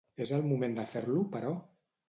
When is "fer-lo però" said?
0.95-1.55